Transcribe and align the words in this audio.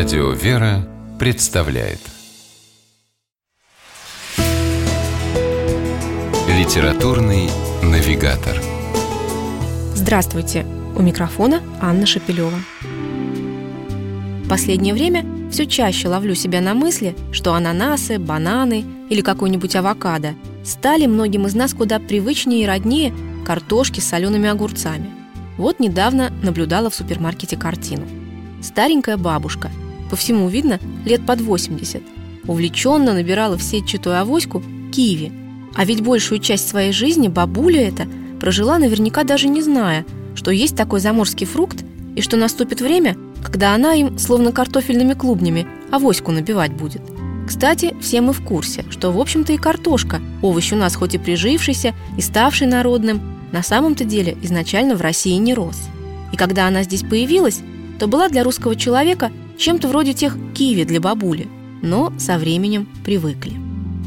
Радио 0.00 0.30
«Вера» 0.30 0.88
представляет 1.18 1.98
Литературный 6.48 7.50
навигатор 7.82 8.56
Здравствуйте! 9.94 10.64
У 10.96 11.02
микрофона 11.02 11.60
Анна 11.82 12.06
Шапилева. 12.06 12.58
Последнее 14.48 14.94
время 14.94 15.22
все 15.50 15.66
чаще 15.66 16.08
ловлю 16.08 16.34
себя 16.34 16.62
на 16.62 16.72
мысли, 16.72 17.14
что 17.30 17.52
ананасы, 17.52 18.18
бананы 18.18 18.86
или 19.10 19.20
какой-нибудь 19.20 19.76
авокадо 19.76 20.32
стали 20.64 21.04
многим 21.04 21.46
из 21.46 21.54
нас 21.54 21.74
куда 21.74 21.98
привычнее 21.98 22.62
и 22.62 22.66
роднее 22.66 23.12
картошки 23.44 24.00
с 24.00 24.08
солеными 24.08 24.48
огурцами. 24.48 25.10
Вот 25.58 25.78
недавно 25.78 26.32
наблюдала 26.42 26.88
в 26.88 26.94
супермаркете 26.94 27.58
картину– 27.58 28.08
Старенькая 28.62 29.16
бабушка, 29.16 29.70
по 30.10 30.16
всему 30.16 30.48
видно, 30.48 30.78
лет 31.04 31.24
под 31.24 31.40
80, 31.40 32.02
увлеченно 32.46 33.14
набирала 33.14 33.56
в 33.56 33.62
сетчатую 33.62 34.20
авоську 34.20 34.62
киви. 34.92 35.32
А 35.74 35.84
ведь 35.84 36.02
большую 36.02 36.40
часть 36.40 36.68
своей 36.68 36.92
жизни 36.92 37.28
бабуля 37.28 37.88
эта 37.88 38.06
прожила 38.40 38.78
наверняка 38.78 39.22
даже 39.22 39.48
не 39.48 39.62
зная, 39.62 40.04
что 40.34 40.50
есть 40.50 40.76
такой 40.76 41.00
заморский 41.00 41.46
фрукт 41.46 41.84
и 42.16 42.22
что 42.22 42.36
наступит 42.36 42.80
время, 42.80 43.16
когда 43.42 43.74
она 43.74 43.94
им, 43.94 44.18
словно 44.18 44.52
картофельными 44.52 45.14
клубнями, 45.14 45.66
авоську 45.90 46.32
набивать 46.32 46.72
будет. 46.72 47.02
Кстати, 47.46 47.96
все 48.00 48.20
мы 48.20 48.32
в 48.32 48.44
курсе, 48.44 48.84
что, 48.90 49.10
в 49.10 49.20
общем-то, 49.20 49.52
и 49.52 49.56
картошка, 49.56 50.20
овощ 50.42 50.72
у 50.72 50.76
нас 50.76 50.94
хоть 50.94 51.14
и 51.14 51.18
прижившийся 51.18 51.94
и 52.16 52.20
ставший 52.20 52.66
народным, 52.66 53.20
на 53.52 53.62
самом-то 53.62 54.04
деле 54.04 54.36
изначально 54.42 54.94
в 54.94 55.00
России 55.00 55.34
не 55.34 55.54
рос. 55.54 55.88
И 56.32 56.36
когда 56.36 56.68
она 56.68 56.84
здесь 56.84 57.02
появилась, 57.02 57.60
то 57.98 58.06
была 58.06 58.28
для 58.28 58.44
русского 58.44 58.76
человека 58.76 59.30
чем-то 59.60 59.88
вроде 59.88 60.14
тех 60.14 60.36
киви 60.54 60.84
для 60.84 61.00
бабули, 61.00 61.46
но 61.82 62.12
со 62.18 62.38
временем 62.38 62.88
привыкли. 63.04 63.52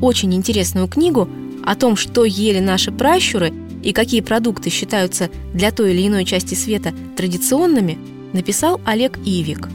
Очень 0.00 0.34
интересную 0.34 0.88
книгу 0.88 1.28
о 1.64 1.74
том, 1.74 1.96
что 1.96 2.24
ели 2.24 2.60
наши 2.60 2.90
пращуры 2.92 3.52
и 3.82 3.92
какие 3.92 4.20
продукты 4.20 4.70
считаются 4.70 5.28
для 5.52 5.72
той 5.72 5.92
или 5.92 6.06
иной 6.06 6.24
части 6.24 6.54
света 6.54 6.94
традиционными, 7.16 7.98
написал 8.32 8.80
Олег 8.84 9.18
Ивик. 9.24 9.68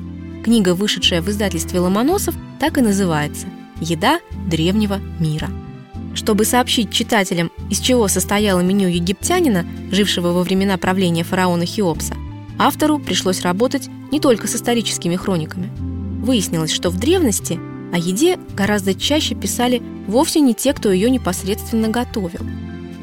Книга, 0.43 0.75
вышедшая 0.75 1.21
в 1.21 1.29
издательстве 1.29 1.79
«Ломоносов», 1.79 2.35
так 2.59 2.77
и 2.77 2.81
называется 2.81 3.47
«Еда 3.81 4.19
древнего 4.47 4.99
мира». 5.19 5.49
Чтобы 6.13 6.45
сообщить 6.45 6.91
читателям, 6.91 7.51
из 7.69 7.79
чего 7.79 8.07
состояло 8.07 8.61
меню 8.61 8.87
египтянина, 8.87 9.65
жившего 9.91 10.29
во 10.29 10.43
времена 10.43 10.77
правления 10.77 11.23
фараона 11.23 11.65
Хеопса, 11.65 12.15
автору 12.57 12.99
пришлось 12.99 13.41
работать 13.41 13.89
не 14.11 14.19
только 14.19 14.47
с 14.47 14.55
историческими 14.55 15.15
хрониками. 15.15 15.71
Выяснилось, 16.23 16.71
что 16.71 16.89
в 16.89 16.97
древности 16.97 17.59
о 17.93 17.97
еде 17.97 18.39
гораздо 18.55 18.93
чаще 18.93 19.35
писали 19.35 19.81
вовсе 20.07 20.39
не 20.39 20.53
те, 20.53 20.73
кто 20.73 20.91
ее 20.91 21.09
непосредственно 21.09 21.89
готовил. 21.89 22.41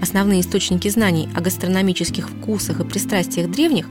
Основные 0.00 0.40
источники 0.40 0.88
знаний 0.88 1.28
о 1.34 1.40
гастрономических 1.40 2.28
вкусах 2.28 2.80
и 2.80 2.84
пристрастиях 2.84 3.50
древних 3.50 3.86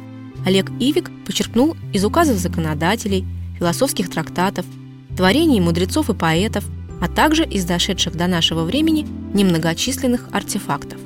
Олег 0.45 0.69
Ивик 0.79 1.09
почерпнул 1.25 1.77
из 1.93 2.03
указов 2.03 2.37
законодателей, 2.37 3.25
философских 3.57 4.09
трактатов, 4.09 4.65
творений 5.15 5.59
мудрецов 5.59 6.09
и 6.09 6.13
поэтов, 6.13 6.65
а 6.99 7.07
также 7.07 7.45
из 7.45 7.63
дошедших 7.65 8.15
до 8.15 8.27
нашего 8.27 8.63
времени 8.63 9.07
немногочисленных 9.33 10.27
артефактов. 10.31 10.99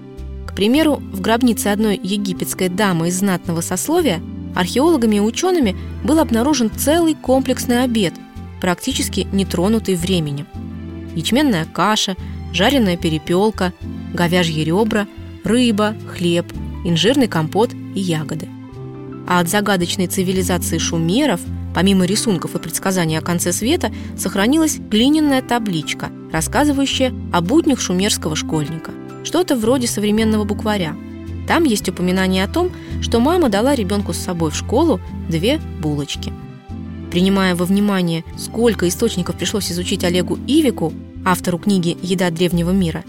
К 0.48 0.56
примеру, 0.56 0.96
в 0.96 1.22
гробнице 1.22 1.68
одной 1.68 2.00
египетской 2.02 2.70
дамы 2.70 3.10
из 3.10 3.20
знатного 3.20 3.62
сословия– 3.62 4.22
археологами 4.56 5.18
и 5.18 5.20
учеными 5.20 5.76
был 6.04 6.20
обнаружен 6.20 6.72
целый 6.76 7.14
комплексный 7.14 7.84
обед, 7.84 8.14
практически 8.62 9.28
нетронутый 9.32 9.96
временем. 9.96 10.48
Ячменная 11.14 11.66
каша, 11.66 12.16
жареная 12.54 12.98
перепелка, 12.98 13.74
говяжьи 14.14 14.64
ребра, 14.64 15.08
рыба, 15.44 15.96
хлеб, 16.08 16.52
инжирный 16.84 17.28
компот 17.28 17.74
и 17.74 18.00
ягоды. 18.00 18.48
А 19.28 19.40
от 19.40 19.50
загадочной 19.50 20.08
цивилизации 20.08 20.78
шумеров, 20.78 21.42
помимо 21.74 22.06
рисунков 22.06 22.56
и 22.56 22.60
предсказаний 22.60 23.18
о 23.18 23.22
конце 23.22 23.52
света, 23.52 23.92
сохранилась 24.18 24.78
глиняная 24.78 25.42
табличка, 25.42 26.10
рассказывающая 26.32 27.14
о 27.34 27.42
буднях 27.42 27.80
шумерского 27.80 28.36
школьника. 28.36 28.92
Что-то 29.24 29.56
вроде 29.56 29.88
современного 29.88 30.44
букваря– 30.44 30.96
там 31.48 31.64
есть 31.64 31.88
упоминание 31.90 32.44
о 32.44 32.48
том, 32.48 32.72
что 33.02 33.20
мама 33.20 33.50
дала 33.50 33.76
ребенку 33.76 34.14
с 34.14 34.18
собой 34.18 34.52
в 34.52 34.56
школу 34.56 35.00
две 35.30 35.60
булочки. 35.82 36.34
Принимая 37.12 37.56
во 37.56 37.66
внимание, 37.66 38.24
сколько 38.38 38.88
источников 38.88 39.36
пришлось 39.36 39.72
изучить 39.72 40.04
Олегу 40.04 40.38
Ивику, 40.48 40.92
автору 41.24 41.58
книги 41.58 41.98
«Еда 42.02 42.30
древнего 42.30 42.72
мира», 42.72 43.04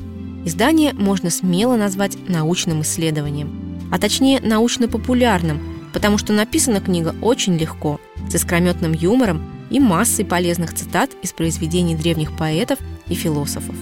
издание 0.45 0.93
можно 0.93 1.31
смело 1.31 1.77
назвать 1.77 2.17
научным 2.29 2.83
исследованием, 2.83 3.79
а 3.91 3.99
точнее 3.99 4.41
научно-популярным, 4.41 5.61
потому 5.93 6.19
что 6.19 6.33
написана 6.33 6.81
книга 6.81 7.15
очень 7.21 7.57
легко, 7.57 8.01
с 8.29 8.35
искрометным 8.35 8.93
юмором 8.93 9.43
и 9.71 9.81
массой 9.81 10.25
полезных 10.25 10.75
цитат 10.75 11.11
из 11.23 11.33
произведений 11.33 11.97
древних 11.97 12.37
поэтов 12.37 12.79
и 13.09 13.15
философов. 13.15 13.75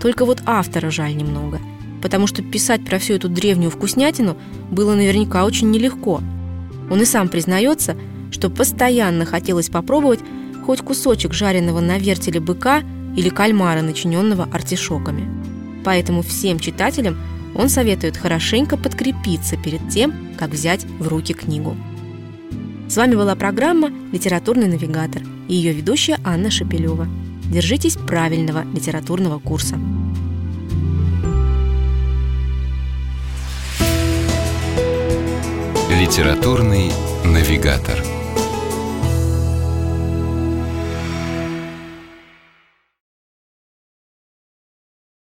Только 0.00 0.24
вот 0.24 0.42
автора 0.46 0.90
жаль 0.90 1.16
немного– 1.16 1.60
потому 2.02 2.26
что 2.26 2.42
писать 2.42 2.84
про 2.84 2.98
всю 2.98 3.14
эту 3.14 3.28
древнюю 3.28 3.70
вкуснятину 3.70 4.36
было 4.70 4.94
наверняка 4.94 5.46
очень 5.46 5.70
нелегко. 5.70 6.20
Он 6.90 7.00
и 7.00 7.04
сам 7.04 7.28
признается, 7.28 7.96
что 8.30 8.50
постоянно 8.50 9.24
хотелось 9.24 9.70
попробовать 9.70 10.20
хоть 10.66 10.80
кусочек 10.80 11.32
жареного 11.32 11.80
на 11.80 11.98
вертеле 11.98 12.40
быка 12.40 12.82
или 13.16 13.28
кальмара, 13.28 13.82
начиненного 13.82 14.48
артишоками. 14.52 15.28
Поэтому 15.84 16.22
всем 16.22 16.58
читателям 16.58 17.16
он 17.54 17.68
советует 17.68 18.16
хорошенько 18.16 18.76
подкрепиться 18.76 19.56
перед 19.56 19.88
тем, 19.88 20.12
как 20.38 20.50
взять 20.50 20.84
в 20.98 21.08
руки 21.08 21.34
книгу. 21.34 21.76
С 22.88 22.96
вами 22.96 23.14
была 23.14 23.34
программа 23.34 23.90
«Литературный 24.12 24.68
навигатор» 24.68 25.22
и 25.48 25.54
ее 25.54 25.72
ведущая 25.72 26.18
Анна 26.24 26.50
Шапилева. 26.50 27.06
Держитесь 27.44 27.96
правильного 27.96 28.64
литературного 28.74 29.38
курса. 29.38 29.78
Литературный 36.12 36.92
навигатор. 37.24 38.21